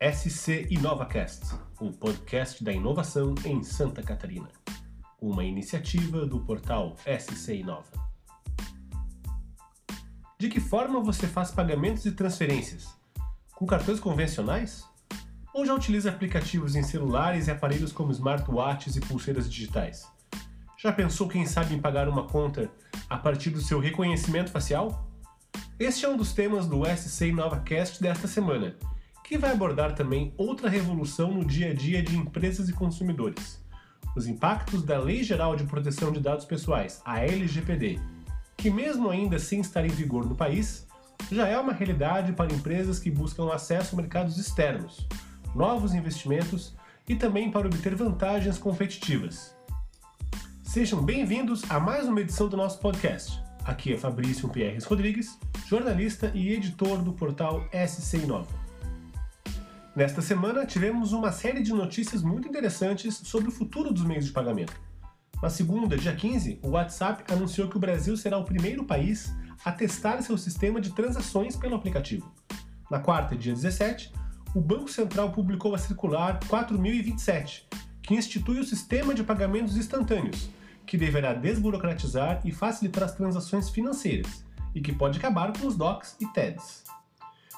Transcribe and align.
SC 0.00 0.68
InovaCast, 0.70 1.56
o 1.80 1.90
podcast 1.90 2.62
da 2.62 2.72
inovação 2.72 3.34
em 3.44 3.64
Santa 3.64 4.00
Catarina. 4.00 4.48
Uma 5.20 5.42
iniciativa 5.42 6.24
do 6.24 6.38
portal 6.38 6.94
SC 6.98 7.56
Inova. 7.56 7.90
De 10.38 10.48
que 10.48 10.60
forma 10.60 11.00
você 11.00 11.26
faz 11.26 11.50
pagamentos 11.50 12.06
e 12.06 12.12
transferências? 12.12 12.86
Com 13.56 13.66
cartões 13.66 13.98
convencionais? 13.98 14.84
Ou 15.52 15.66
já 15.66 15.74
utiliza 15.74 16.10
aplicativos 16.10 16.76
em 16.76 16.84
celulares 16.84 17.48
e 17.48 17.50
aparelhos 17.50 17.90
como 17.90 18.12
smartwatches 18.12 18.94
e 18.94 19.00
pulseiras 19.00 19.50
digitais? 19.50 20.06
Já 20.76 20.92
pensou, 20.92 21.26
quem 21.26 21.44
sabe, 21.44 21.74
em 21.74 21.80
pagar 21.80 22.08
uma 22.08 22.22
conta 22.22 22.70
a 23.10 23.18
partir 23.18 23.50
do 23.50 23.60
seu 23.60 23.80
reconhecimento 23.80 24.52
facial? 24.52 25.10
Este 25.76 26.04
é 26.04 26.08
um 26.08 26.16
dos 26.16 26.32
temas 26.32 26.68
do 26.68 26.84
SC 26.84 27.30
InovaCast 27.30 28.00
desta 28.00 28.28
semana 28.28 28.76
que 29.28 29.36
vai 29.36 29.52
abordar 29.52 29.94
também 29.94 30.32
outra 30.38 30.70
revolução 30.70 31.30
no 31.30 31.44
dia 31.44 31.70
a 31.70 31.74
dia 31.74 32.02
de 32.02 32.16
empresas 32.16 32.66
e 32.70 32.72
consumidores: 32.72 33.62
os 34.16 34.26
impactos 34.26 34.82
da 34.82 34.98
Lei 34.98 35.22
Geral 35.22 35.54
de 35.54 35.64
Proteção 35.64 36.10
de 36.10 36.18
Dados 36.18 36.46
Pessoais, 36.46 37.02
a 37.04 37.20
LGPD, 37.20 38.00
que, 38.56 38.70
mesmo 38.70 39.10
ainda 39.10 39.38
sem 39.38 39.60
estar 39.60 39.84
em 39.84 39.90
vigor 39.90 40.26
no 40.26 40.34
país, 40.34 40.86
já 41.30 41.46
é 41.46 41.58
uma 41.58 41.74
realidade 41.74 42.32
para 42.32 42.52
empresas 42.52 42.98
que 42.98 43.10
buscam 43.10 43.52
acesso 43.52 43.94
a 43.94 44.00
mercados 44.00 44.38
externos, 44.38 45.06
novos 45.54 45.92
investimentos 45.92 46.74
e 47.06 47.14
também 47.14 47.50
para 47.50 47.66
obter 47.66 47.94
vantagens 47.94 48.56
competitivas. 48.56 49.54
Sejam 50.62 51.02
bem-vindos 51.02 51.70
a 51.70 51.78
mais 51.78 52.08
uma 52.08 52.20
edição 52.22 52.48
do 52.48 52.56
nosso 52.56 52.78
podcast. 52.78 53.42
Aqui 53.62 53.92
é 53.92 53.98
Fabrício 53.98 54.48
Pierres 54.48 54.84
Rodrigues, 54.84 55.38
jornalista 55.66 56.32
e 56.34 56.50
editor 56.54 57.02
do 57.02 57.12
portal 57.12 57.68
SC 57.72 58.18
Inova. 58.18 58.57
Nesta 59.98 60.22
semana, 60.22 60.64
tivemos 60.64 61.10
uma 61.10 61.32
série 61.32 61.60
de 61.60 61.72
notícias 61.72 62.22
muito 62.22 62.46
interessantes 62.46 63.16
sobre 63.16 63.48
o 63.48 63.50
futuro 63.50 63.92
dos 63.92 64.04
meios 64.04 64.26
de 64.26 64.30
pagamento. 64.30 64.80
Na 65.42 65.50
segunda, 65.50 65.96
dia 65.96 66.14
15, 66.14 66.60
o 66.62 66.68
WhatsApp 66.68 67.24
anunciou 67.32 67.68
que 67.68 67.76
o 67.76 67.80
Brasil 67.80 68.16
será 68.16 68.38
o 68.38 68.44
primeiro 68.44 68.84
país 68.84 69.34
a 69.64 69.72
testar 69.72 70.22
seu 70.22 70.38
sistema 70.38 70.80
de 70.80 70.94
transações 70.94 71.56
pelo 71.56 71.74
aplicativo. 71.74 72.32
Na 72.88 73.00
quarta, 73.00 73.34
dia 73.34 73.52
17, 73.52 74.12
o 74.54 74.60
Banco 74.60 74.88
Central 74.88 75.32
publicou 75.32 75.74
a 75.74 75.78
circular 75.78 76.38
4027, 76.46 77.68
que 78.00 78.14
institui 78.14 78.60
o 78.60 78.64
sistema 78.64 79.12
de 79.12 79.24
pagamentos 79.24 79.76
instantâneos, 79.76 80.48
que 80.86 80.96
deverá 80.96 81.34
desburocratizar 81.34 82.40
e 82.44 82.52
facilitar 82.52 83.02
as 83.02 83.16
transações 83.16 83.68
financeiras, 83.68 84.44
e 84.76 84.80
que 84.80 84.92
pode 84.92 85.18
acabar 85.18 85.52
com 85.58 85.66
os 85.66 85.76
DOCs 85.76 86.14
e 86.20 86.26
TEDs. 86.28 86.84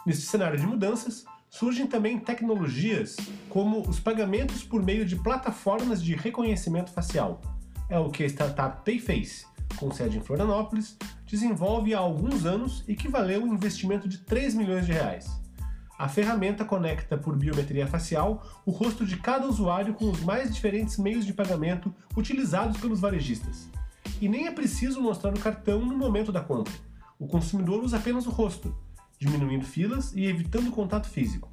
Neste 0.06 0.22
cenário 0.22 0.58
de 0.58 0.66
mudanças, 0.66 1.26
surgem 1.50 1.86
também 1.86 2.18
tecnologias 2.18 3.16
como 3.48 3.86
os 3.86 3.98
pagamentos 3.98 4.62
por 4.62 4.82
meio 4.82 5.04
de 5.04 5.16
plataformas 5.16 6.02
de 6.02 6.14
reconhecimento 6.14 6.92
facial. 6.92 7.42
É 7.88 7.98
o 7.98 8.08
que 8.08 8.22
a 8.22 8.26
startup 8.26 8.84
Payface, 8.84 9.44
com 9.76 9.90
sede 9.90 10.16
em 10.16 10.22
Florianópolis, 10.22 10.96
desenvolve 11.26 11.92
há 11.92 11.98
alguns 11.98 12.46
anos 12.46 12.84
e 12.86 12.94
que 12.94 13.08
valeu 13.08 13.42
um 13.42 13.52
investimento 13.52 14.08
de 14.08 14.18
3 14.18 14.54
milhões 14.54 14.86
de 14.86 14.92
reais. 14.92 15.28
A 15.98 16.08
ferramenta 16.08 16.64
conecta 16.64 17.18
por 17.18 17.36
biometria 17.36 17.86
facial 17.86 18.42
o 18.64 18.70
rosto 18.70 19.04
de 19.04 19.18
cada 19.18 19.46
usuário 19.46 19.92
com 19.92 20.08
os 20.10 20.22
mais 20.22 20.54
diferentes 20.54 20.96
meios 20.96 21.26
de 21.26 21.34
pagamento 21.34 21.92
utilizados 22.16 22.80
pelos 22.80 23.00
varejistas. 23.00 23.68
E 24.20 24.28
nem 24.28 24.46
é 24.46 24.50
preciso 24.50 25.02
mostrar 25.02 25.34
o 25.34 25.38
cartão 25.38 25.84
no 25.84 25.98
momento 25.98 26.32
da 26.32 26.40
compra. 26.40 26.72
O 27.18 27.26
consumidor 27.26 27.82
usa 27.84 27.98
apenas 27.98 28.26
o 28.26 28.30
rosto, 28.30 28.74
diminuindo 29.20 29.66
filas 29.66 30.12
e 30.16 30.24
evitando 30.24 30.70
contato 30.70 31.06
físico. 31.06 31.52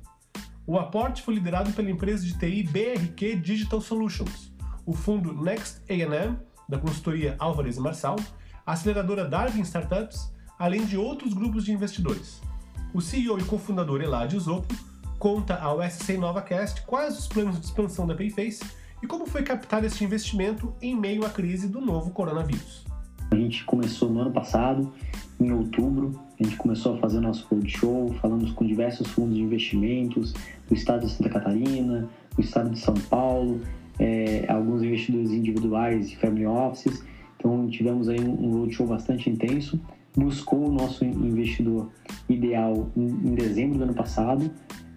O 0.66 0.80
aporte 0.80 1.22
foi 1.22 1.36
liderado 1.36 1.72
pela 1.74 1.92
empresa 1.92 2.26
de 2.26 2.38
TI 2.40 2.64
BRQ 2.64 3.36
Digital 3.36 3.82
Solutions, 3.82 4.54
o 4.86 4.94
fundo 4.94 5.34
Next 5.34 5.82
A&M, 5.90 6.38
da 6.68 6.78
consultoria 6.78 7.36
Álvares 7.38 7.76
e 7.76 7.80
Marçal, 7.82 8.16
a 8.66 8.72
aceleradora 8.72 9.28
Darwin 9.28 9.62
Startups, 9.62 10.34
além 10.58 10.86
de 10.86 10.98
outros 10.98 11.34
grupos 11.34 11.66
de 11.66 11.74
investidores. 11.74 12.42
O 12.94 13.02
CEO 13.02 13.38
e 13.38 13.44
cofundador 13.44 14.02
Eladio 14.02 14.40
Zoppo 14.40 14.74
conta 15.20 15.56
ao 15.56 15.82
SC 15.82 16.18
NovaCast 16.18 16.82
quais 16.84 17.20
os 17.20 17.28
planos 17.28 17.60
de 17.60 17.66
expansão 17.66 18.08
da 18.08 18.16
Payface 18.16 18.64
e 19.04 19.08
como 19.08 19.26
foi 19.26 19.44
captar 19.44 19.84
este 19.84 20.04
investimento 20.04 20.74
em 20.82 20.96
meio 20.96 21.26
à 21.26 21.30
crise 21.30 21.68
do 21.68 21.82
novo 21.82 22.12
coronavírus. 22.12 22.86
A 23.30 23.36
gente 23.36 23.66
começou 23.66 24.10
no 24.10 24.22
ano 24.22 24.32
passado, 24.32 24.94
em 25.40 25.52
outubro, 25.52 26.27
a 26.40 26.44
gente 26.44 26.56
começou 26.58 26.94
a 26.96 26.98
fazer 26.98 27.20
nosso 27.20 27.48
roadshow, 27.50 28.14
falamos 28.22 28.52
com 28.52 28.66
diversos 28.66 29.08
fundos 29.08 29.36
de 29.36 29.42
investimentos 29.42 30.34
do 30.68 30.76
estado 30.76 31.06
de 31.06 31.12
Santa 31.12 31.30
Catarina, 31.30 32.08
do 32.36 32.42
estado 32.42 32.70
de 32.70 32.80
São 32.80 32.94
Paulo, 32.94 33.62
é, 34.00 34.46
alguns 34.48 34.84
investidores 34.84 35.32
individuais 35.32 36.12
e 36.12 36.16
family 36.16 36.46
offices. 36.46 37.04
Então 37.38 37.68
tivemos 37.68 38.08
aí 38.08 38.20
um 38.20 38.60
roadshow 38.60 38.86
bastante 38.86 39.30
intenso. 39.30 39.80
Buscou 40.16 40.68
o 40.68 40.72
nosso 40.72 41.04
investidor 41.04 41.90
ideal 42.30 42.90
em, 42.96 43.06
em 43.06 43.34
dezembro 43.34 43.80
do 43.80 43.84
ano 43.86 43.94
passado. 43.96 44.50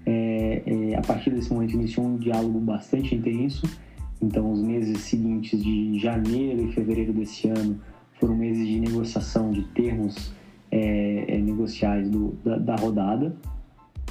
É, 0.05 0.63
é, 0.67 0.97
a 0.97 1.01
partir 1.01 1.31
desse 1.31 1.53
momento 1.53 1.73
iniciou 1.73 2.07
um 2.07 2.17
diálogo 2.17 2.59
bastante 2.61 3.15
intenso. 3.15 3.67
Então 4.21 4.53
os 4.53 4.61
meses 4.61 4.99
seguintes 4.99 5.63
de 5.63 5.99
janeiro 5.99 6.67
e 6.67 6.73
fevereiro 6.73 7.15
desse 7.15 7.49
ano 7.49 7.81
foram 8.19 8.37
meses 8.37 8.67
de 8.67 8.79
negociação 8.79 9.51
de 9.51 9.63
termos 9.69 10.33
é, 10.71 11.25
é, 11.29 11.39
negociais 11.39 12.09
do, 12.09 12.35
da, 12.45 12.57
da, 12.57 12.77
rodada. 12.77 13.35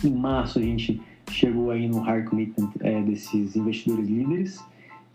Em 0.03 0.11
março 0.11 0.59
a 0.59 0.61
gente 0.61 1.01
chegou 1.29 1.71
aí 1.71 1.87
no 1.87 1.99
hard 1.99 2.25
commitment 2.25 2.71
é, 2.81 3.01
desses 3.01 3.55
investidores 3.55 4.07
líderes 4.07 4.63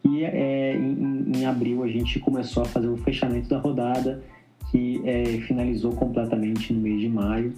e 0.05 0.25
é, 0.25 0.77
em, 0.77 1.33
em, 1.37 1.47
abril 1.47 1.83
a 1.83 1.89
gente 1.89 2.21
começou 2.21 2.63
a 2.63 2.67
fazer 2.67 2.89
o 2.89 2.97
fechamento 2.97 3.49
da 3.49 3.59
rodada 3.59 4.23
que 4.71 5.01
é, 5.05 5.25
finalizou 5.47 5.93
completamente 5.93 6.73
no 6.73 6.81
mês 6.81 7.01
de 7.01 7.09
maio 7.09 7.53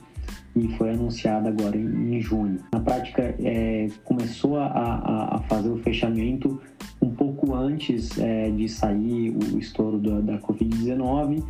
e 0.54 0.68
foi 0.76 0.90
anunciada 0.90 1.50
agora 1.50 1.76
em, 1.76 2.16
em 2.16 2.20
junho. 2.20 2.58
Na 2.72 2.80
prática, 2.80 3.34
é, 3.42 3.88
começou 4.04 4.58
a, 4.58 4.66
a, 4.66 5.36
a, 5.36 5.38
fazer 5.40 5.68
o 5.68 5.78
fechamento 5.78 6.60
um 7.00 7.10
pouco 7.10 7.54
antes 7.54 8.18
é, 8.18 8.50
de 8.50 8.68
sair 8.68 9.36
o 9.36 9.58
estouro 9.58 9.98
da, 9.98 10.20
da 10.20 10.38
Covid-19. 10.38 11.44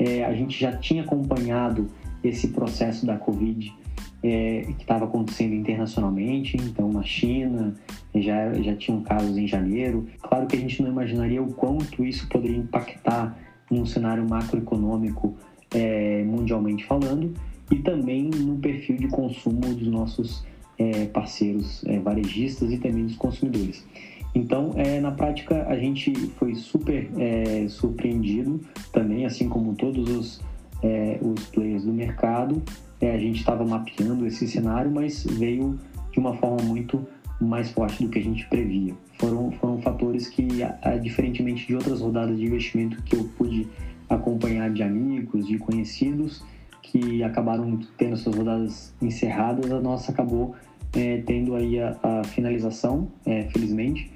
É, 0.00 0.24
a 0.24 0.32
gente 0.32 0.58
já 0.58 0.72
tinha 0.72 1.02
acompanhado 1.02 1.88
esse 2.24 2.48
processo 2.48 3.04
da 3.04 3.18
Covid 3.18 3.72
é, 4.22 4.62
que 4.76 4.82
estava 4.82 5.04
acontecendo 5.04 5.54
internacionalmente, 5.54 6.56
então 6.56 6.90
na 6.90 7.02
China 7.02 7.74
já, 8.14 8.52
já 8.54 8.74
tinham 8.74 9.02
casos 9.02 9.36
em 9.36 9.46
janeiro. 9.46 10.06
Claro 10.22 10.46
que 10.46 10.56
a 10.56 10.58
gente 10.58 10.82
não 10.82 10.90
imaginaria 10.90 11.42
o 11.42 11.52
quanto 11.52 12.04
isso 12.04 12.26
poderia 12.28 12.56
impactar 12.56 13.38
num 13.70 13.84
cenário 13.84 14.26
macroeconômico 14.28 15.36
é, 15.72 16.24
mundialmente 16.24 16.84
falando, 16.84 17.32
e 17.70 17.76
também 17.76 18.24
no 18.24 18.56
perfil 18.58 18.96
de 18.96 19.06
consumo 19.06 19.60
dos 19.60 19.86
nossos 19.86 20.44
é, 20.76 21.04
parceiros 21.06 21.84
é, 21.84 21.98
varejistas 21.98 22.72
e 22.72 22.78
também 22.78 23.04
dos 23.04 23.16
consumidores. 23.16 23.86
Então, 24.34 24.72
é, 24.76 25.00
na 25.00 25.10
prática, 25.10 25.66
a 25.66 25.76
gente 25.76 26.12
foi 26.38 26.54
super 26.54 27.10
é, 27.18 27.66
surpreendido 27.68 28.60
também, 28.92 29.26
assim 29.26 29.48
como 29.48 29.74
todos 29.74 30.08
os, 30.08 30.40
é, 30.82 31.18
os 31.20 31.46
players 31.46 31.84
do 31.84 31.92
mercado. 31.92 32.62
É, 33.00 33.12
a 33.12 33.18
gente 33.18 33.40
estava 33.40 33.64
mapeando 33.64 34.26
esse 34.26 34.46
cenário, 34.46 34.90
mas 34.90 35.24
veio 35.24 35.78
de 36.12 36.18
uma 36.18 36.34
forma 36.34 36.62
muito 36.62 37.04
mais 37.40 37.70
forte 37.70 38.04
do 38.04 38.10
que 38.10 38.18
a 38.18 38.22
gente 38.22 38.46
previa. 38.48 38.94
Foram, 39.18 39.50
foram 39.52 39.80
fatores 39.80 40.28
que, 40.28 40.62
a, 40.62 40.96
diferentemente 40.96 41.66
de 41.66 41.74
outras 41.74 42.00
rodadas 42.00 42.38
de 42.38 42.44
investimento 42.44 43.02
que 43.02 43.16
eu 43.16 43.24
pude 43.36 43.66
acompanhar 44.08 44.70
de 44.70 44.82
amigos, 44.82 45.46
de 45.46 45.58
conhecidos, 45.58 46.44
que 46.82 47.22
acabaram 47.22 47.78
tendo 47.96 48.16
suas 48.16 48.36
rodadas 48.36 48.94
encerradas, 49.00 49.70
a 49.70 49.80
nossa 49.80 50.12
acabou 50.12 50.54
é, 50.92 51.18
tendo 51.18 51.54
aí 51.54 51.80
a, 51.80 51.96
a 52.02 52.24
finalização, 52.24 53.08
é, 53.24 53.44
felizmente, 53.44 54.10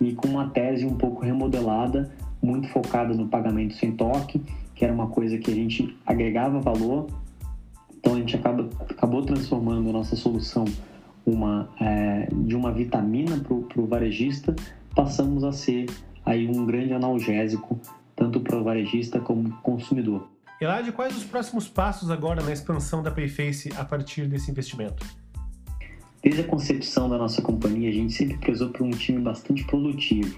e 0.00 0.14
com 0.14 0.28
uma 0.28 0.48
tese 0.48 0.86
um 0.86 0.96
pouco 0.96 1.22
remodelada, 1.22 2.10
muito 2.40 2.68
focada 2.68 3.14
no 3.14 3.28
pagamento 3.28 3.74
sem 3.74 3.92
toque, 3.92 4.42
que 4.74 4.84
era 4.84 4.92
uma 4.92 5.08
coisa 5.08 5.38
que 5.38 5.50
a 5.50 5.54
gente 5.54 5.96
agregava 6.06 6.60
valor, 6.60 7.06
então 7.98 8.14
a 8.14 8.18
gente 8.18 8.36
acaba, 8.36 8.68
acabou 8.88 9.22
transformando 9.22 9.88
a 9.90 9.92
nossa 9.92 10.14
solução 10.14 10.64
uma, 11.26 11.68
é, 11.80 12.28
de 12.32 12.54
uma 12.54 12.72
vitamina 12.72 13.38
para 13.38 13.80
o 13.82 13.86
varejista, 13.86 14.54
passamos 14.94 15.44
a 15.44 15.52
ser 15.52 15.86
aí 16.24 16.48
um 16.48 16.64
grande 16.64 16.92
analgésico 16.92 17.78
tanto 18.14 18.40
para 18.40 18.56
o 18.56 18.64
varejista 18.64 19.20
como 19.20 19.50
consumidor. 19.62 20.28
Elad, 20.60 20.90
quais 20.90 21.16
os 21.16 21.24
próximos 21.24 21.68
passos 21.68 22.10
agora 22.10 22.42
na 22.42 22.52
expansão 22.52 23.00
da 23.00 23.12
Payface 23.12 23.70
a 23.76 23.84
partir 23.84 24.26
desse 24.26 24.50
investimento? 24.50 25.06
Desde 26.22 26.40
a 26.40 26.44
concepção 26.44 27.08
da 27.08 27.16
nossa 27.16 27.40
companhia, 27.40 27.88
a 27.88 27.92
gente 27.92 28.12
sempre 28.12 28.36
prezou 28.38 28.70
por 28.70 28.82
um 28.82 28.90
time 28.90 29.20
bastante 29.20 29.64
produtivo. 29.64 30.36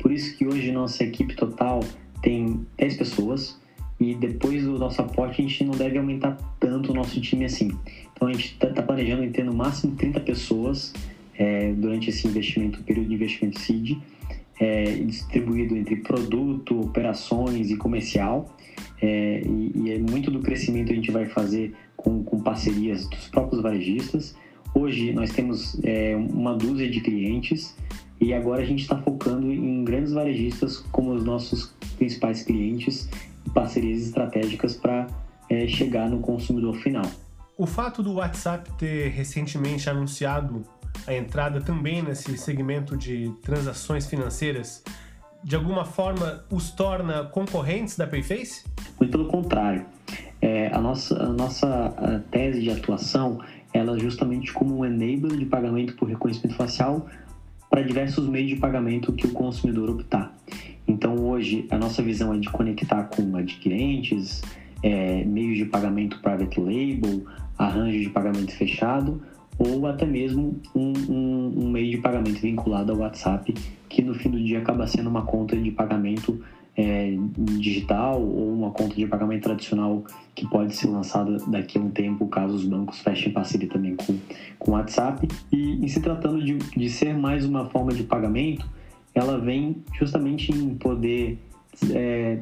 Por 0.00 0.12
isso 0.12 0.36
que 0.36 0.46
hoje 0.46 0.70
nossa 0.72 1.04
equipe 1.04 1.34
total 1.34 1.80
tem 2.22 2.66
10 2.76 2.96
pessoas 2.96 3.58
e 3.98 4.14
depois 4.14 4.64
do 4.64 4.78
nosso 4.78 5.00
aporte 5.00 5.40
a 5.40 5.44
gente 5.44 5.64
não 5.64 5.72
deve 5.72 5.96
aumentar 5.98 6.36
tanto 6.60 6.92
o 6.92 6.94
nosso 6.94 7.20
time 7.20 7.44
assim. 7.44 7.72
Então 8.12 8.28
a 8.28 8.32
gente 8.32 8.52
está 8.52 8.68
tá 8.68 8.82
planejando 8.82 9.24
em 9.24 9.30
ter 9.30 9.44
no 9.44 9.54
máximo 9.54 9.96
30 9.96 10.20
pessoas 10.20 10.92
é, 11.38 11.72
durante 11.72 12.10
esse 12.10 12.26
investimento, 12.26 12.82
período 12.82 13.08
de 13.08 13.14
investimento 13.14 13.58
seed, 13.60 13.98
é, 14.60 14.84
distribuído 14.84 15.76
entre 15.76 15.96
produto, 15.96 16.80
operações 16.80 17.70
e 17.70 17.76
comercial. 17.76 18.54
É, 19.00 19.42
e, 19.44 19.72
e, 19.74 19.92
é 19.92 19.98
muito 19.98 20.30
do 20.30 20.40
crescimento 20.40 20.92
a 20.92 20.94
gente 20.94 21.10
vai 21.10 21.26
fazer 21.26 21.74
com, 21.96 22.22
com 22.22 22.40
parcerias 22.40 23.06
dos 23.06 23.28
próprios 23.28 23.62
varejistas. 23.62 24.34
Hoje 24.76 25.10
nós 25.14 25.30
temos 25.30 25.80
é, 25.84 26.14
uma 26.14 26.54
dúzia 26.54 26.90
de 26.90 27.00
clientes 27.00 27.74
e 28.20 28.34
agora 28.34 28.60
a 28.60 28.64
gente 28.66 28.82
está 28.82 28.98
focando 28.98 29.50
em 29.50 29.82
grandes 29.82 30.12
varejistas 30.12 30.84
como 30.92 31.14
os 31.14 31.24
nossos 31.24 31.74
principais 31.96 32.42
clientes 32.42 33.08
e 33.46 33.48
parcerias 33.48 34.02
estratégicas 34.02 34.76
para 34.76 35.06
é, 35.48 35.66
chegar 35.66 36.10
no 36.10 36.20
consumidor 36.20 36.76
final. 36.76 37.06
O 37.56 37.64
fato 37.64 38.02
do 38.02 38.16
WhatsApp 38.16 38.70
ter 38.76 39.08
recentemente 39.12 39.88
anunciado 39.88 40.62
a 41.06 41.14
entrada 41.14 41.58
também 41.62 42.02
nesse 42.02 42.36
segmento 42.36 42.98
de 42.98 43.32
transações 43.40 44.06
financeiras, 44.06 44.84
de 45.42 45.56
alguma 45.56 45.86
forma 45.86 46.44
os 46.50 46.70
torna 46.70 47.24
concorrentes 47.24 47.96
da 47.96 48.06
Payface? 48.06 48.66
Muito 49.00 49.10
pelo 49.10 49.26
contrário. 49.28 49.86
É, 50.42 50.66
a 50.66 50.78
nossa, 50.78 51.14
a 51.18 51.28
nossa 51.30 52.22
tese 52.30 52.60
de 52.60 52.70
atuação 52.70 53.40
ela 53.76 53.98
justamente 53.98 54.52
como 54.52 54.78
um 54.78 54.84
enabler 54.84 55.36
de 55.36 55.44
pagamento 55.44 55.94
por 55.96 56.08
reconhecimento 56.08 56.56
facial 56.56 57.06
para 57.70 57.82
diversos 57.82 58.26
meios 58.28 58.48
de 58.50 58.56
pagamento 58.56 59.12
que 59.12 59.26
o 59.26 59.32
consumidor 59.32 59.90
optar. 59.90 60.34
Então, 60.88 61.16
hoje, 61.16 61.66
a 61.70 61.76
nossa 61.76 62.02
visão 62.02 62.32
é 62.32 62.38
de 62.38 62.48
conectar 62.48 63.04
com 63.04 63.36
adquirentes, 63.36 64.42
é, 64.82 65.24
meios 65.24 65.58
de 65.58 65.64
pagamento 65.64 66.20
private 66.20 66.60
label, 66.60 67.24
arranjo 67.58 67.98
de 67.98 68.08
pagamento 68.08 68.52
fechado, 68.52 69.20
ou 69.58 69.86
até 69.86 70.06
mesmo 70.06 70.60
um, 70.74 70.92
um, 71.08 71.64
um, 71.64 71.70
meio 71.70 71.90
de 71.90 71.98
pagamento 71.98 72.40
vinculado 72.40 72.92
ao 72.92 72.98
WhatsApp, 72.98 73.52
que 73.88 74.02
no 74.02 74.14
fim 74.14 74.30
do 74.30 74.42
dia 74.42 74.58
acaba 74.58 74.86
sendo 74.86 75.08
uma 75.08 75.22
conta 75.22 75.56
de 75.56 75.70
pagamento 75.70 76.40
é, 76.76 77.16
digital 77.58 78.20
ou 78.20 78.52
uma 78.52 78.70
conta 78.70 78.94
de 78.94 79.06
pagamento 79.06 79.44
tradicional 79.44 80.04
que 80.34 80.46
pode 80.48 80.76
ser 80.76 80.88
lançada 80.88 81.38
daqui 81.46 81.78
a 81.78 81.80
um 81.80 81.90
tempo, 81.90 82.26
caso 82.26 82.54
os 82.54 82.64
bancos 82.64 83.00
fechem 83.00 83.32
parceria 83.32 83.68
também 83.68 83.96
com, 83.96 84.18
o 84.60 84.70
WhatsApp. 84.72 85.26
E 85.50 85.88
se 85.88 86.00
tratando 86.00 86.44
de, 86.44 86.58
de 86.58 86.90
ser 86.90 87.14
mais 87.14 87.44
uma 87.46 87.64
forma 87.66 87.92
de 87.92 88.02
pagamento, 88.02 88.68
ela 89.14 89.38
vem 89.38 89.76
justamente 89.98 90.52
em 90.52 90.74
poder 90.74 91.38
é, 91.90 92.40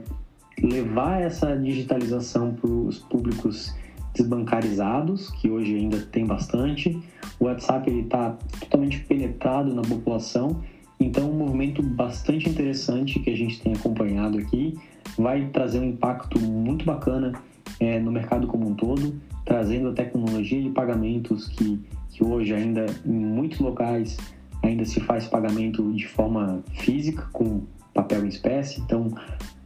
levar 0.60 1.20
essa 1.20 1.56
digitalização 1.56 2.54
para 2.54 2.69
os 2.69 2.98
públicos 2.98 3.75
desbancarizados, 4.14 5.31
que 5.31 5.50
hoje 5.50 5.76
ainda 5.76 6.00
tem 6.00 6.25
bastante. 6.25 7.00
O 7.38 7.44
WhatsApp 7.44 7.90
está 7.90 8.36
totalmente 8.60 9.00
penetrado 9.00 9.75
na 9.75 9.82
população, 9.82 10.62
então 10.99 11.31
um 11.31 11.35
movimento 11.35 11.82
bastante 11.82 12.49
interessante 12.49 13.19
que 13.20 13.31
a 13.31 13.37
gente 13.37 13.61
tem 13.61 13.73
acompanhado 13.73 14.38
aqui 14.38 14.79
vai 15.19 15.46
trazer 15.49 15.81
um 15.81 15.85
impacto 15.85 16.41
muito 16.41 16.85
bacana 16.85 17.32
é, 17.81 17.99
no 17.99 18.11
mercado 18.11 18.46
como 18.46 18.69
um 18.69 18.75
todo, 18.75 19.14
trazendo 19.44 19.88
a 19.88 19.93
tecnologia 19.93 20.62
de 20.62 20.70
pagamentos 20.70 21.49
que, 21.49 21.81
que 22.11 22.25
hoje 22.25 22.55
ainda 22.55 22.87
em 23.05 23.12
muitos 23.12 23.58
locais 23.58 24.17
ainda 24.62 24.85
se 24.85 25.00
faz 25.00 25.26
pagamento 25.26 25.93
de 25.93 26.06
forma 26.06 26.62
física 26.75 27.29
com 27.32 27.62
papel 27.93 28.25
em 28.25 28.29
espécie. 28.29 28.81
Então, 28.81 29.12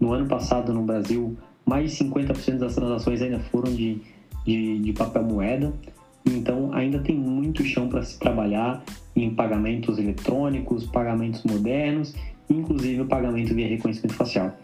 no 0.01 0.13
ano 0.13 0.27
passado 0.27 0.73
no 0.73 0.83
Brasil, 0.83 1.37
mais 1.65 1.93
de 1.93 2.05
50% 2.05 2.59
das 2.59 2.75
transações 2.75 3.23
ainda 3.23 3.39
foram 3.39 3.73
de 3.73 4.01
de, 4.49 4.79
de 4.79 4.93
papel 4.95 5.23
moeda. 5.25 5.73
Então, 6.25 6.73
ainda 6.73 6.99
tem 6.99 7.17
muito 7.17 7.63
chão 7.65 7.89
para 7.89 8.03
se 8.03 8.19
trabalhar 8.19 8.83
em 9.23 9.35
pagamentos 9.35 9.99
eletrônicos, 9.99 10.87
pagamentos 10.87 11.43
modernos, 11.45 12.15
inclusive 12.49 13.03
o 13.03 13.07
pagamento 13.07 13.55
via 13.55 13.69
reconhecimento 13.69 14.15
facial. 14.15 14.57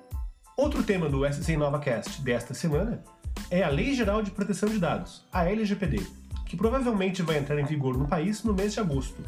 Outro 0.56 0.82
tema 0.82 1.08
do 1.08 1.26
SC 1.30 1.52
InovaCast 1.52 2.22
desta 2.22 2.54
semana 2.54 3.02
é 3.50 3.62
a 3.62 3.68
Lei 3.68 3.94
Geral 3.94 4.22
de 4.22 4.30
Proteção 4.30 4.68
de 4.68 4.78
Dados, 4.78 5.26
a 5.32 5.44
LGPD, 5.44 6.00
que 6.46 6.56
provavelmente 6.56 7.22
vai 7.22 7.38
entrar 7.38 7.58
em 7.58 7.64
vigor 7.64 7.98
no 7.98 8.06
país 8.06 8.42
no 8.44 8.54
mês 8.54 8.72
de 8.72 8.80
agosto. 8.80 9.22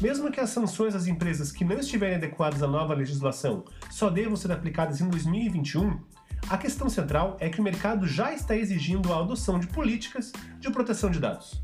Mesmo 0.00 0.30
que 0.30 0.40
as 0.40 0.50
sanções 0.50 0.94
às 0.94 1.06
empresas 1.06 1.50
que 1.50 1.64
não 1.64 1.78
estiverem 1.78 2.16
adequadas 2.16 2.62
à 2.62 2.66
nova 2.66 2.94
legislação 2.94 3.64
só 3.90 4.10
devam 4.10 4.36
ser 4.36 4.52
aplicadas 4.52 5.00
em 5.00 5.08
2021, 5.08 5.98
a 6.48 6.58
questão 6.58 6.88
central 6.88 7.36
é 7.40 7.48
que 7.48 7.60
o 7.60 7.62
mercado 7.62 8.06
já 8.06 8.32
está 8.32 8.56
exigindo 8.56 9.12
a 9.12 9.20
adoção 9.20 9.58
de 9.58 9.66
políticas 9.66 10.32
de 10.60 10.70
proteção 10.70 11.10
de 11.10 11.18
dados. 11.18 11.60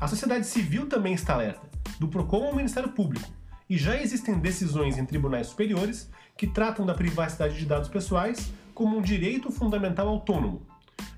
A 0.00 0.06
sociedade 0.06 0.46
civil 0.46 0.86
também 0.86 1.14
está 1.14 1.34
alerta, 1.34 1.66
do 1.98 2.08
PROCON 2.08 2.46
ao 2.46 2.54
Ministério 2.54 2.90
Público, 2.90 3.28
e 3.68 3.76
já 3.76 4.00
existem 4.00 4.38
decisões 4.38 4.96
em 4.96 5.04
tribunais 5.04 5.48
superiores 5.48 6.10
que 6.36 6.46
tratam 6.46 6.86
da 6.86 6.94
privacidade 6.94 7.58
de 7.58 7.66
dados 7.66 7.88
pessoais 7.88 8.52
como 8.74 8.96
um 8.96 9.02
direito 9.02 9.50
fundamental 9.50 10.08
autônomo. 10.08 10.62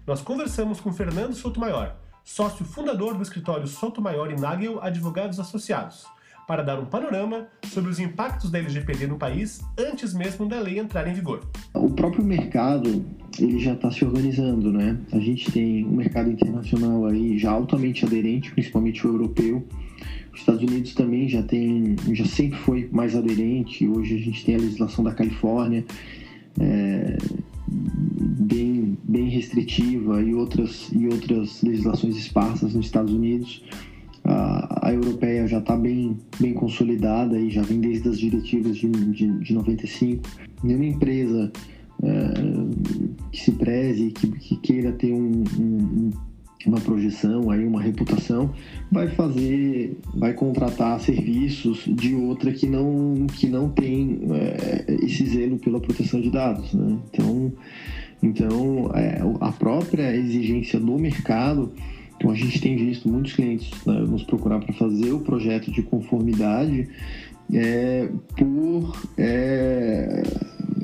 Nós 0.07 0.23
conversamos 0.23 0.81
com 0.81 0.93
Fernando 0.93 1.35
Sotomayor, 1.35 1.93
sócio 2.25 2.65
fundador 2.65 3.15
do 3.15 3.23
escritório 3.23 3.67
Sotomayor 3.67 4.31
e 4.31 4.41
Nagel 4.41 4.83
Advogados 4.83 5.39
Associados, 5.39 6.07
para 6.47 6.63
dar 6.63 6.79
um 6.79 6.87
panorama 6.87 7.47
sobre 7.67 7.91
os 7.91 7.99
impactos 7.99 8.51
da 8.51 8.59
LGPD 8.59 9.07
no 9.07 9.19
país 9.19 9.61
antes 9.79 10.15
mesmo 10.15 10.49
da 10.49 10.59
lei 10.59 10.79
entrar 10.79 11.07
em 11.07 11.13
vigor. 11.13 11.41
O 11.75 11.91
próprio 11.91 12.25
mercado 12.25 13.05
ele 13.39 13.59
já 13.59 13.75
está 13.75 13.91
se 13.91 14.05
organizando, 14.05 14.73
né? 14.73 14.99
A 15.13 15.19
gente 15.19 15.53
tem 15.53 15.85
um 15.85 15.97
mercado 15.97 16.31
internacional 16.31 17.05
aí 17.05 17.39
já 17.39 17.51
altamente 17.51 18.05
aderente, 18.05 18.51
principalmente 18.51 19.07
o 19.07 19.11
europeu. 19.11 19.67
Os 20.33 20.41
Estados 20.41 20.63
Unidos 20.63 20.95
também 20.95 21.29
já 21.29 21.43
tem, 21.43 21.97
já 22.13 22.25
sempre 22.25 22.59
foi 22.59 22.89
mais 22.93 23.17
aderente. 23.17 23.87
Hoje 23.87 24.17
a 24.17 24.19
gente 24.19 24.45
tem 24.45 24.55
a 24.55 24.59
legislação 24.59 25.05
da 25.05 25.13
Califórnia. 25.13 25.85
É, 26.61 27.17
bem, 27.69 28.97
bem 29.05 29.29
restritiva 29.29 30.23
e 30.23 30.35
outras, 30.35 30.91
e 30.93 31.07
outras 31.07 31.63
legislações 31.63 32.17
esparsas 32.17 32.75
nos 32.75 32.87
Estados 32.87 33.13
Unidos 33.13 33.63
a, 34.29 34.89
a 34.89 34.93
europeia 34.93 35.47
já 35.47 35.59
está 35.59 35.75
bem, 35.75 36.19
bem 36.39 36.53
consolidada 36.53 37.39
e 37.39 37.51
já 37.51 37.63
vem 37.63 37.81
desde 37.81 38.09
as 38.09 38.19
diretivas 38.19 38.77
de, 38.77 38.89
de, 38.91 39.27
de 39.39 39.55
95. 39.55 40.23
Nenhuma 40.63 40.85
empresa 40.85 41.51
é, 42.03 42.33
que 43.33 43.41
se 43.41 43.53
preze, 43.53 44.11
que, 44.11 44.29
que 44.29 44.57
queira 44.57 44.93
ter 44.93 45.15
um, 45.15 45.43
um, 45.59 46.11
uma 46.67 46.81
projeção, 46.81 47.51
aí 47.51 47.65
uma 47.65 47.81
reputação, 47.81 48.53
vai 48.91 49.09
fazer, 49.09 49.97
vai 50.15 50.33
contratar 50.33 50.99
serviços 51.01 51.85
de 51.87 52.15
outra 52.15 52.53
que 52.53 52.67
não, 52.67 53.27
que 53.27 53.47
não 53.49 53.69
tem 53.69 54.21
é, 54.33 54.97
esse 55.05 55.25
zelo 55.27 55.59
pela 55.59 55.81
proteção 55.81 56.21
de 56.21 56.31
dados. 56.31 56.75
Né? 56.75 56.99
Então, 57.13 57.53
então 58.23 58.91
é, 58.95 59.21
a 59.41 59.53
própria 59.53 60.15
exigência 60.17 60.81
do 60.81 60.99
mercado 60.99 61.73
então 62.19 62.33
a 62.33 62.35
gente 62.35 62.61
tem 62.61 62.77
visto 62.77 63.09
muitos 63.09 63.33
clientes 63.33 63.71
né, 63.87 64.01
nos 64.01 64.25
procurar 64.25 64.59
para 64.59 64.75
fazer 64.75 65.13
o 65.13 65.21
projeto 65.21 65.71
de 65.71 65.83
conformidade 65.85 66.89
é, 67.55 68.09
por 68.37 69.01
é, 69.17 70.23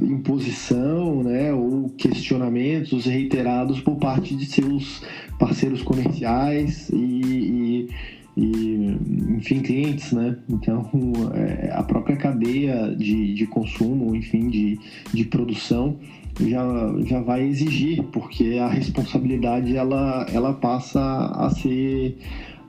imposição 0.05 1.23
né, 1.23 1.53
ou 1.53 1.91
questionamentos 1.91 3.07
reiterados 3.07 3.81
por 3.81 3.97
parte 3.97 4.35
de 4.35 4.47
seus 4.47 5.03
parceiros 5.39 5.83
comerciais 5.83 6.89
e, 6.91 6.97
e, 6.97 7.89
e 8.37 8.99
enfim, 9.37 9.61
clientes, 9.61 10.13
né? 10.13 10.37
Então, 10.49 10.89
é, 11.35 11.71
a 11.73 11.83
própria 11.83 12.17
cadeia 12.17 12.95
de, 12.97 13.35
de 13.35 13.47
consumo, 13.47 14.15
enfim, 14.15 14.49
de, 14.49 14.79
de 15.13 15.25
produção 15.25 15.99
já, 16.41 16.95
já 17.05 17.21
vai 17.21 17.45
exigir, 17.45 18.03
porque 18.05 18.59
a 18.61 18.69
responsabilidade 18.69 19.77
ela, 19.77 20.27
ela 20.33 20.53
passa 20.53 21.01
a 21.01 21.51
ser, 21.51 22.19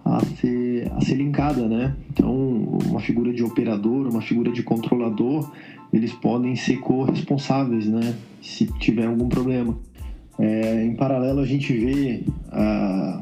a, 0.03 0.19
ser, 0.23 0.91
a 0.95 1.01
ser 1.01 1.15
linkada, 1.15 1.67
né? 1.67 1.95
Então, 2.11 2.33
uma 2.85 2.99
figura 2.99 3.33
de 3.33 3.43
operador, 3.43 4.07
uma 4.07 4.21
figura 4.21 4.51
de 4.51 4.61
controlador, 4.61 5.51
eles 5.95 6.11
podem 6.11 6.55
ser 6.57 6.77
corresponsáveis, 6.79 7.87
né? 7.87 8.13
Se 8.41 8.65
tiver 8.79 9.05
algum 9.05 9.29
problema. 9.29 9.77
É, 10.37 10.83
em 10.83 10.93
paralelo, 10.93 11.39
a 11.39 11.45
gente 11.45 11.71
vê 11.71 12.21
ah, 12.51 13.21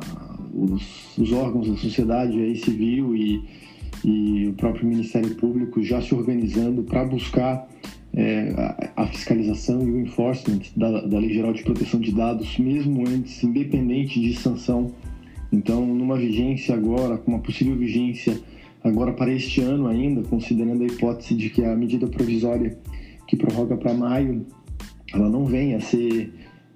os, 0.51 1.15
os, 1.15 1.31
órgãos 1.31 1.69
da 1.69 1.77
sociedade 1.77 2.39
aí, 2.39 2.55
civil 2.55 3.15
e, 3.15 3.43
e 4.03 4.47
o 4.47 4.53
próprio 4.53 4.87
Ministério 4.87 5.35
Público 5.35 5.83
já 5.83 6.01
se 6.01 6.15
organizando 6.15 6.81
para 6.81 7.05
buscar 7.05 7.67
é, 8.11 8.51
a, 8.57 9.03
a, 9.03 9.07
fiscalização 9.07 9.87
e 9.87 9.91
o 9.91 9.99
enforcement 9.99 10.61
da, 10.75 11.01
da 11.01 11.19
Lei 11.19 11.31
Geral 11.31 11.53
de 11.53 11.61
Proteção 11.61 11.99
de 11.99 12.11
Dados, 12.11 12.57
mesmo 12.57 13.07
antes, 13.07 13.43
independente 13.43 14.19
de 14.19 14.33
sanção. 14.33 14.91
Então, 15.51 15.85
numa 15.85 16.17
vigência 16.17 16.73
agora, 16.73 17.19
com 17.19 17.29
uma 17.29 17.39
possível 17.39 17.75
vigência 17.75 18.35
agora 18.83 19.13
para 19.13 19.31
este 19.31 19.61
ano 19.61 19.87
ainda, 19.87 20.21
considerando 20.23 20.83
a 20.83 20.87
hipótese 20.87 21.35
de 21.35 21.49
que 21.49 21.63
a 21.63 21.75
medida 21.75 22.07
provisória 22.07 22.77
que 23.27 23.35
prorroga 23.35 23.77
para 23.77 23.93
maio, 23.93 24.45
ela 25.13 25.29
não 25.29 25.45
venha 25.45 25.77
a 25.77 25.81
ser, 25.81 26.33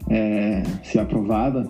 é, 0.10 0.64
ser 0.84 1.00
aprovada, 1.00 1.70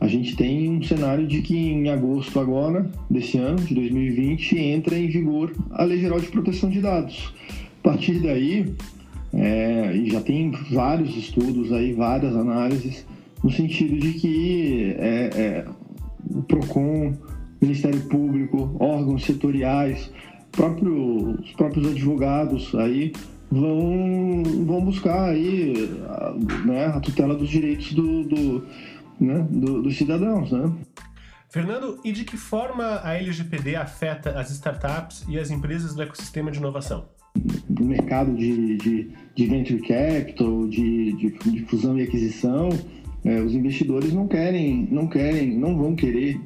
a 0.00 0.06
gente 0.06 0.36
tem 0.36 0.70
um 0.70 0.82
cenário 0.82 1.26
de 1.26 1.42
que 1.42 1.56
em 1.56 1.88
agosto 1.88 2.38
agora, 2.38 2.88
desse 3.10 3.36
ano, 3.36 3.58
de 3.58 3.74
2020, 3.74 4.56
entra 4.56 4.96
em 4.96 5.08
vigor 5.08 5.52
a 5.72 5.82
Lei 5.84 6.00
Geral 6.00 6.20
de 6.20 6.28
Proteção 6.28 6.70
de 6.70 6.80
Dados. 6.80 7.34
A 7.80 7.82
partir 7.82 8.20
daí, 8.20 8.74
é, 9.32 9.96
e 9.96 10.10
já 10.10 10.20
tem 10.20 10.52
vários 10.70 11.16
estudos 11.16 11.72
aí, 11.72 11.92
várias 11.92 12.34
análises, 12.36 13.04
no 13.42 13.50
sentido 13.50 13.98
de 13.98 14.12
que 14.12 14.94
é, 14.98 15.30
é, 15.34 15.64
o 16.30 16.42
PROCON, 16.42 17.14
Ministério 17.60 18.00
Público, 18.02 18.76
órgãos 18.78 19.24
setoriais, 19.24 20.10
próprio, 20.52 21.30
os 21.40 21.52
próprios 21.52 21.86
advogados 21.86 22.74
aí 22.74 23.12
vão, 23.50 24.42
vão 24.64 24.84
buscar 24.84 25.30
aí 25.30 25.74
a, 26.08 26.34
né, 26.64 26.86
a 26.86 27.00
tutela 27.00 27.34
dos 27.34 27.48
direitos 27.48 27.92
do, 27.92 28.24
do, 28.24 28.66
né, 29.20 29.46
do, 29.50 29.82
dos 29.82 29.96
cidadãos, 29.96 30.52
né? 30.52 30.72
Fernando, 31.50 31.98
e 32.04 32.12
de 32.12 32.24
que 32.24 32.36
forma 32.36 33.00
a 33.02 33.14
LGPD 33.14 33.74
afeta 33.74 34.38
as 34.38 34.50
startups 34.50 35.24
e 35.28 35.38
as 35.38 35.50
empresas 35.50 35.94
do 35.94 36.02
ecossistema 36.02 36.50
de 36.50 36.58
inovação? 36.58 37.06
No 37.70 37.86
mercado 37.86 38.34
de, 38.34 38.76
de, 38.76 39.10
de 39.34 39.46
venture 39.46 39.80
capital, 39.80 40.68
de, 40.68 41.12
de, 41.12 41.30
de 41.30 41.64
fusão 41.64 41.98
e 41.98 42.02
aquisição, 42.02 42.68
é, 43.24 43.40
os 43.40 43.54
investidores 43.54 44.12
não 44.12 44.28
querem, 44.28 44.88
não 44.90 45.06
querem, 45.06 45.56
não 45.56 45.76
vão 45.76 45.96
querer 45.96 46.38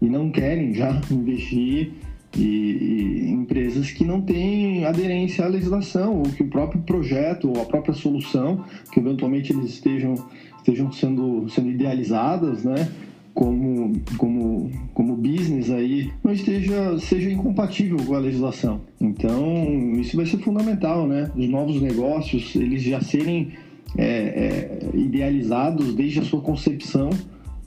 e 0.00 0.08
não 0.08 0.30
querem 0.30 0.74
já 0.74 1.00
investir 1.10 1.92
e, 2.36 2.40
e, 2.40 3.30
empresas 3.30 3.90
que 3.90 4.04
não 4.04 4.20
têm 4.20 4.84
aderência 4.84 5.44
à 5.44 5.48
legislação, 5.48 6.18
ou 6.18 6.22
que 6.24 6.42
o 6.42 6.48
próprio 6.48 6.80
projeto 6.82 7.48
ou 7.48 7.62
a 7.62 7.64
própria 7.64 7.94
solução, 7.94 8.64
que 8.92 9.00
eventualmente 9.00 9.52
eles 9.52 9.70
estejam, 9.70 10.14
estejam 10.58 10.92
sendo, 10.92 11.48
sendo 11.48 11.70
idealizadas, 11.70 12.64
né? 12.64 12.88
Como, 13.32 13.92
como, 14.16 14.68
como 14.92 15.14
business 15.14 15.70
aí, 15.70 16.10
não 16.24 16.32
esteja, 16.32 16.98
seja 16.98 17.30
incompatível 17.30 17.96
com 18.04 18.14
a 18.14 18.18
legislação. 18.18 18.80
Então, 19.00 19.92
isso 19.92 20.16
vai 20.16 20.26
ser 20.26 20.38
fundamental, 20.38 21.06
né? 21.06 21.30
Os 21.36 21.48
novos 21.48 21.80
negócios, 21.80 22.56
eles 22.56 22.82
já 22.82 23.00
serem 23.00 23.52
é, 23.96 24.04
é, 24.04 24.80
idealizados 24.92 25.94
desde 25.94 26.18
a 26.18 26.24
sua 26.24 26.40
concepção 26.40 27.10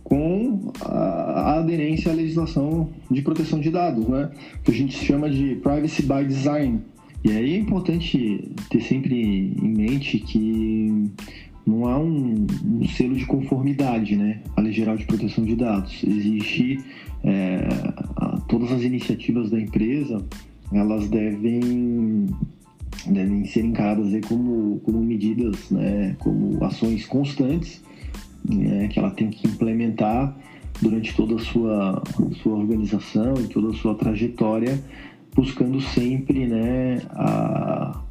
com 0.03 0.71
a, 0.81 1.10
aderência 1.41 2.11
à 2.11 2.15
legislação 2.15 2.89
de 3.09 3.21
proteção 3.21 3.59
de 3.59 3.69
dados, 3.69 4.07
né? 4.07 4.31
que 4.63 4.71
a 4.71 4.73
gente 4.73 4.93
chama 4.93 5.29
de 5.29 5.55
privacy 5.55 6.03
by 6.03 6.25
design. 6.25 6.81
E 7.23 7.31
aí 7.31 7.53
é 7.53 7.57
importante 7.57 8.51
ter 8.69 8.81
sempre 8.81 9.53
em 9.61 9.69
mente 9.69 10.17
que 10.19 11.11
não 11.65 11.85
há 11.87 11.97
um, 11.99 12.47
um 12.65 12.87
selo 12.87 13.15
de 13.15 13.25
conformidade 13.25 14.15
né, 14.15 14.41
à 14.55 14.61
Lei 14.61 14.73
Geral 14.73 14.97
de 14.97 15.05
Proteção 15.05 15.45
de 15.45 15.55
Dados. 15.55 16.03
Existe 16.03 16.79
é, 17.23 17.67
a, 18.15 18.39
todas 18.47 18.71
as 18.71 18.81
iniciativas 18.81 19.51
da 19.51 19.59
empresa, 19.59 20.23
elas 20.73 21.07
devem 21.09 22.27
devem 23.07 23.45
ser 23.45 23.63
encaradas 23.65 24.13
aí 24.13 24.21
como, 24.21 24.79
como 24.79 25.01
medidas, 25.01 25.69
né, 25.71 26.15
como 26.19 26.63
ações 26.63 27.05
constantes 27.05 27.81
né, 28.47 28.87
que 28.89 28.99
ela 28.99 29.11
tem 29.11 29.29
que 29.29 29.47
implementar 29.47 30.37
durante 30.81 31.15
toda 31.15 31.35
a 31.35 31.39
sua, 31.39 32.01
sua 32.41 32.55
organização 32.55 33.35
e 33.35 33.47
toda 33.47 33.69
a 33.69 33.73
sua 33.73 33.95
trajetória, 33.95 34.83
buscando 35.35 35.79
sempre 35.79 36.47
né, 36.47 37.01
a, 37.11 38.01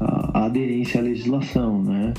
a, 0.00 0.40
a 0.40 0.44
aderência 0.46 1.00
à 1.00 1.04
legislação. 1.04 1.82
Né? 1.82 2.12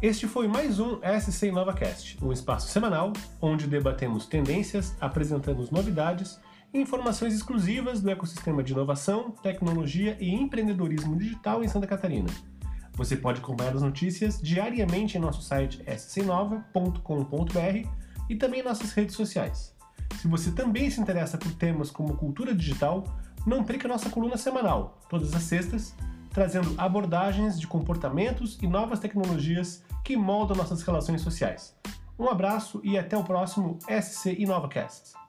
Este 0.00 0.26
foi 0.26 0.46
mais 0.46 0.78
um 0.78 1.00
SC 1.20 1.48
InovaCast, 1.48 2.18
um 2.22 2.32
espaço 2.32 2.68
semanal 2.68 3.12
onde 3.40 3.66
debatemos 3.66 4.26
tendências, 4.26 4.94
apresentamos 5.00 5.70
novidades 5.70 6.38
e 6.72 6.78
informações 6.78 7.34
exclusivas 7.34 8.00
do 8.00 8.10
ecossistema 8.10 8.62
de 8.62 8.72
inovação, 8.72 9.32
tecnologia 9.42 10.16
e 10.20 10.32
empreendedorismo 10.32 11.16
digital 11.16 11.64
em 11.64 11.68
Santa 11.68 11.86
Catarina. 11.86 12.28
Você 12.94 13.16
pode 13.16 13.40
acompanhar 13.40 13.74
as 13.74 13.82
notícias 13.82 14.40
diariamente 14.40 15.18
em 15.18 15.20
nosso 15.20 15.42
site 15.42 15.82
scnova.com.br 15.86 18.05
e 18.28 18.36
também 18.36 18.62
nossas 18.62 18.92
redes 18.92 19.14
sociais. 19.14 19.74
Se 20.20 20.28
você 20.28 20.50
também 20.50 20.90
se 20.90 21.00
interessa 21.00 21.36
por 21.36 21.52
temas 21.52 21.90
como 21.90 22.16
cultura 22.16 22.54
digital, 22.54 23.04
não 23.46 23.64
perca 23.64 23.88
nossa 23.88 24.10
coluna 24.10 24.36
semanal, 24.36 24.98
todas 25.08 25.34
as 25.34 25.42
sextas, 25.42 25.94
trazendo 26.30 26.74
abordagens 26.76 27.58
de 27.58 27.66
comportamentos 27.66 28.58
e 28.60 28.66
novas 28.66 28.98
tecnologias 28.98 29.82
que 30.04 30.16
moldam 30.16 30.56
nossas 30.56 30.82
relações 30.82 31.20
sociais. 31.20 31.74
Um 32.18 32.28
abraço 32.28 32.80
e 32.82 32.98
até 32.98 33.16
o 33.16 33.24
próximo 33.24 33.78
SC 33.88 34.34
InovaCast. 34.38 35.25